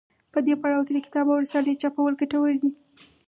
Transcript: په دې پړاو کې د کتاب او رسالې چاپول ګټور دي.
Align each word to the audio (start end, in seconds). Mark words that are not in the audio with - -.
په 0.33 0.39
دې 0.45 0.53
پړاو 0.61 0.85
کې 0.87 0.93
د 0.95 0.99
کتاب 1.07 1.25
او 1.31 1.41
رسالې 1.43 1.73
چاپول 1.81 2.13
ګټور 2.21 2.49
دي. 2.63 2.71